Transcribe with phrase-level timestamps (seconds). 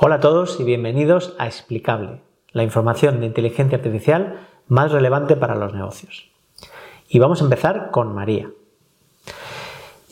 [0.00, 2.20] Hola a todos y bienvenidos a Explicable,
[2.52, 4.38] la información de inteligencia artificial
[4.68, 6.30] más relevante para los negocios.
[7.08, 8.48] Y vamos a empezar con María.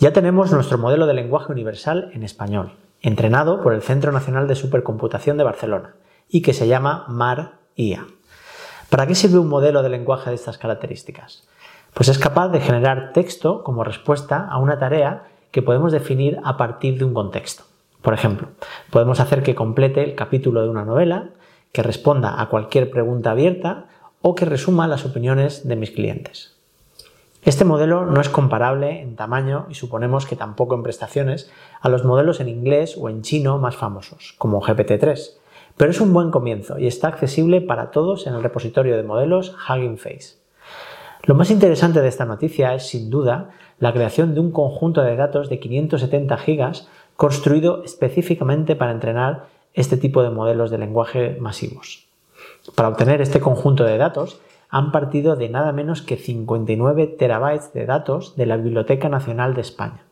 [0.00, 4.56] Ya tenemos nuestro modelo de lenguaje universal en español, entrenado por el Centro Nacional de
[4.56, 5.94] Supercomputación de Barcelona
[6.28, 8.08] y que se llama MAR-IA.
[8.90, 11.46] ¿Para qué sirve un modelo de lenguaje de estas características?
[11.94, 16.56] Pues es capaz de generar texto como respuesta a una tarea que podemos definir a
[16.56, 17.62] partir de un contexto.
[18.06, 18.50] Por ejemplo,
[18.90, 21.30] podemos hacer que complete el capítulo de una novela,
[21.72, 23.86] que responda a cualquier pregunta abierta
[24.22, 26.54] o que resuma las opiniones de mis clientes.
[27.42, 32.04] Este modelo no es comparable en tamaño y suponemos que tampoco en prestaciones a los
[32.04, 35.32] modelos en inglés o en chino más famosos, como GPT-3,
[35.76, 39.56] pero es un buen comienzo y está accesible para todos en el repositorio de modelos
[39.68, 40.36] Hugging Face.
[41.24, 45.16] Lo más interesante de esta noticia es, sin duda, la creación de un conjunto de
[45.16, 52.06] datos de 570 gigas construido específicamente para entrenar este tipo de modelos de lenguaje masivos.
[52.74, 57.86] Para obtener este conjunto de datos, han partido de nada menos que 59 terabytes de
[57.86, 60.02] datos de la Biblioteca Nacional de España.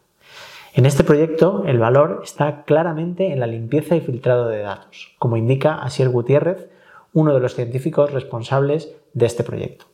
[0.75, 5.37] En este proyecto, el valor está claramente en la limpieza y filtrado de datos, como
[5.37, 6.69] indica Asier Gutiérrez,
[7.13, 9.87] uno de los científicos responsables de este proyecto,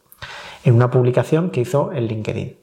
[0.64, 2.59] en una publicación que hizo en LinkedIn.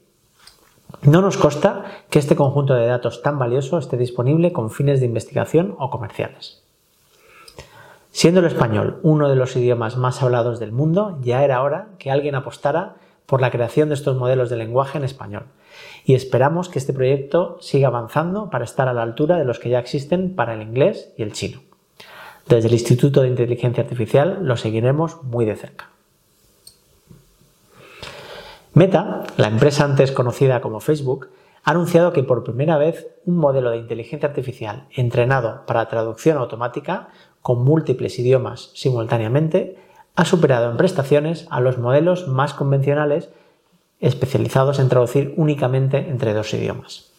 [1.01, 5.05] No nos consta que este conjunto de datos tan valioso esté disponible con fines de
[5.05, 6.63] investigación o comerciales.
[8.11, 12.09] Siendo el español uno de los idiomas más hablados del mundo, ya era hora que
[12.09, 15.43] alguien apostara por la creación de estos modelos de lenguaje en español.
[16.05, 19.69] Y esperamos que este proyecto siga avanzando para estar a la altura de los que
[19.69, 21.59] ya existen para el inglés y el chino.
[22.47, 25.89] Desde el Instituto de Inteligencia Artificial lo seguiremos muy de cerca.
[28.77, 31.29] Meta, la empresa antes conocida como Facebook,
[31.63, 37.07] ha anunciado que por primera vez un modelo de inteligencia artificial entrenado para traducción automática
[37.41, 39.79] con múltiples idiomas simultáneamente
[40.15, 43.31] ha superado en prestaciones a los modelos más convencionales
[43.99, 47.11] especializados en traducir únicamente entre dos idiomas.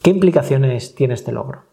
[0.00, 1.64] ¿Qué implicaciones tiene este logro?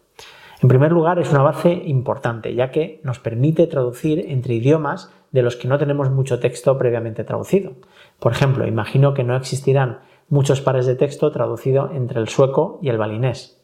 [0.60, 5.42] En primer lugar, es una base importante, ya que nos permite traducir entre idiomas de
[5.42, 7.72] los que no tenemos mucho texto previamente traducido.
[8.18, 12.88] Por ejemplo, imagino que no existirán muchos pares de texto traducido entre el sueco y
[12.88, 13.58] el balinés.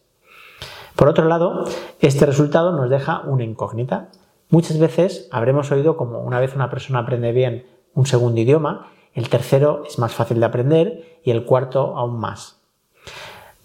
[0.97, 1.65] Por otro lado,
[2.01, 4.09] este resultado nos deja una incógnita.
[4.51, 9.29] Muchas veces habremos oído como una vez una persona aprende bien un segundo idioma, el
[9.29, 12.61] tercero es más fácil de aprender y el cuarto aún más.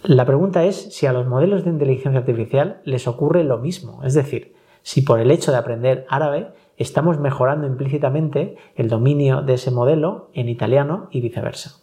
[0.03, 4.13] La pregunta es si a los modelos de inteligencia artificial les ocurre lo mismo, es
[4.13, 9.71] decir, si por el hecho de aprender árabe estamos mejorando implícitamente el dominio de ese
[9.71, 11.77] modelo en italiano y viceversa.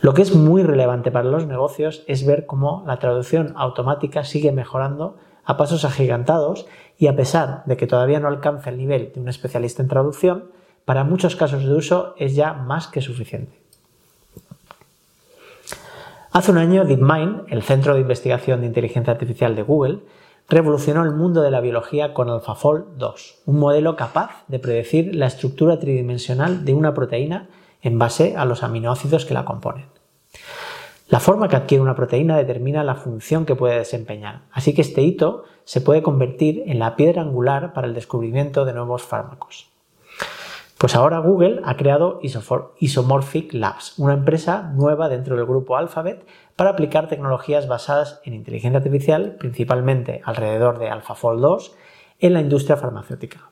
[0.00, 4.50] Lo que es muy relevante para los negocios es ver cómo la traducción automática sigue
[4.50, 6.66] mejorando a pasos agigantados
[6.98, 10.50] y a pesar de que todavía no alcanza el nivel de un especialista en traducción,
[10.84, 13.62] para muchos casos de uso es ya más que suficiente.
[16.32, 19.98] Hace un año DeepMind, el Centro de Investigación de Inteligencia Artificial de Google,
[20.52, 25.26] revolucionó el mundo de la biología con AlphaFold 2, un modelo capaz de predecir la
[25.26, 27.48] estructura tridimensional de una proteína
[27.80, 29.86] en base a los aminoácidos que la componen.
[31.08, 35.00] La forma que adquiere una proteína determina la función que puede desempeñar, así que este
[35.00, 39.71] hito se puede convertir en la piedra angular para el descubrimiento de nuevos fármacos.
[40.82, 42.18] Pues ahora Google ha creado
[42.80, 46.26] Isomorphic Labs, una empresa nueva dentro del grupo Alphabet
[46.56, 51.76] para aplicar tecnologías basadas en inteligencia artificial, principalmente alrededor de AlphaFold 2,
[52.18, 53.50] en la industria farmacéutica.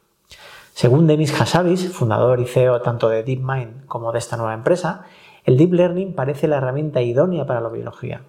[0.75, 5.05] Según Denis Hassabis, fundador y CEO tanto de DeepMind como de esta nueva empresa,
[5.45, 8.23] el Deep Learning parece la herramienta idónea para la biología,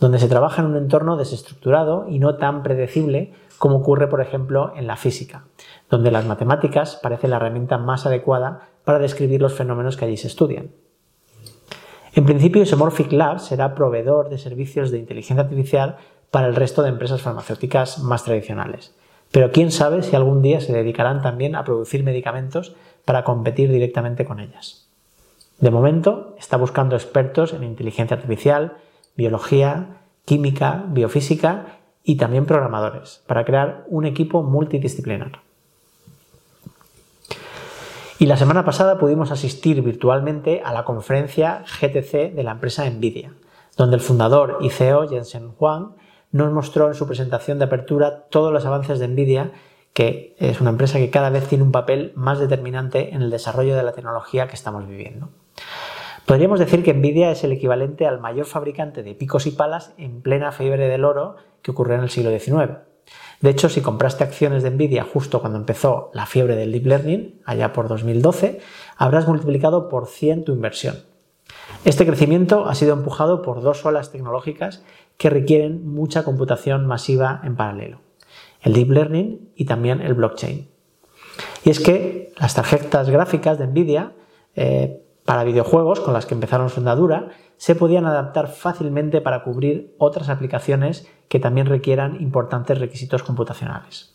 [0.00, 4.72] donde se trabaja en un entorno desestructurado y no tan predecible como ocurre, por ejemplo,
[4.76, 5.44] en la física,
[5.90, 10.28] donde las matemáticas parece la herramienta más adecuada para describir los fenómenos que allí se
[10.28, 10.70] estudian.
[12.14, 15.98] En principio, Isomorphic Labs será proveedor de servicios de inteligencia artificial
[16.30, 18.94] para el resto de empresas farmacéuticas más tradicionales.
[19.30, 22.74] Pero quién sabe si algún día se dedicarán también a producir medicamentos
[23.04, 24.88] para competir directamente con ellas.
[25.58, 28.78] De momento, está buscando expertos en inteligencia artificial,
[29.16, 35.40] biología, química, biofísica y también programadores para crear un equipo multidisciplinar.
[38.18, 43.32] Y la semana pasada pudimos asistir virtualmente a la conferencia GTC de la empresa Nvidia,
[43.76, 45.94] donde el fundador y CEO Jensen Huang
[46.32, 49.52] nos mostró en su presentación de apertura todos los avances de Nvidia,
[49.92, 53.76] que es una empresa que cada vez tiene un papel más determinante en el desarrollo
[53.76, 55.28] de la tecnología que estamos viviendo.
[56.26, 60.20] Podríamos decir que Nvidia es el equivalente al mayor fabricante de picos y palas en
[60.20, 62.78] plena fiebre del oro que ocurrió en el siglo XIX.
[63.40, 67.40] De hecho, si compraste acciones de Nvidia justo cuando empezó la fiebre del deep learning,
[67.44, 68.60] allá por 2012,
[68.96, 70.96] habrás multiplicado por 100 tu inversión.
[71.84, 74.82] Este crecimiento ha sido empujado por dos olas tecnológicas
[75.16, 78.00] que requieren mucha computación masiva en paralelo,
[78.62, 80.68] el deep learning y también el blockchain.
[81.64, 84.12] Y es que las tarjetas gráficas de Nvidia
[84.56, 89.94] eh, para videojuegos, con las que empezaron su andadura, se podían adaptar fácilmente para cubrir
[89.98, 94.14] otras aplicaciones que también requieran importantes requisitos computacionales.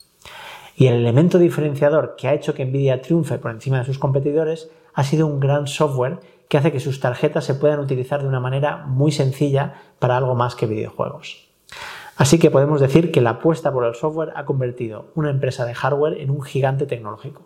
[0.76, 4.70] Y el elemento diferenciador que ha hecho que Nvidia triunfe por encima de sus competidores
[4.94, 6.20] ha sido un gran software
[6.50, 10.36] que hace que sus tarjetas se puedan utilizar de una manera muy sencilla para algo
[10.36, 11.50] más que videojuegos.
[12.16, 15.74] Así que podemos decir que la apuesta por el software ha convertido una empresa de
[15.74, 17.42] hardware en un gigante tecnológico.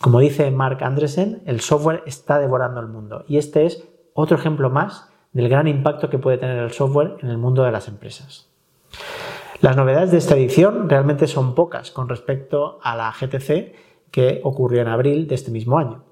[0.00, 3.84] Como dice Mark Andresen, el software está devorando el mundo y este es
[4.14, 7.70] otro ejemplo más del gran impacto que puede tener el software en el mundo de
[7.70, 8.51] las empresas.
[9.62, 14.82] Las novedades de esta edición realmente son pocas con respecto a la GTC que ocurrió
[14.82, 16.02] en abril de este mismo año,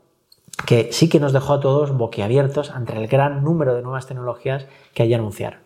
[0.67, 4.69] que sí que nos dejó a todos boquiabiertos ante el gran número de nuevas tecnologías
[4.95, 5.59] que allí anunciaron.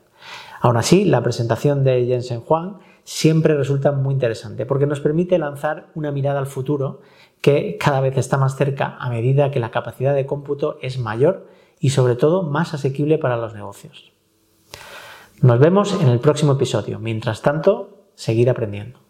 [0.63, 5.89] Aún así, la presentación de Jensen Huang siempre resulta muy interesante porque nos permite lanzar
[5.95, 7.03] una mirada al futuro
[7.43, 11.49] que cada vez está más cerca a medida que la capacidad de cómputo es mayor
[11.81, 14.14] y sobre todo más asequible para los negocios.
[15.45, 16.99] Nos vemos en el próximo episodio.
[16.99, 19.04] Mientras tanto, seguir aprendiendo.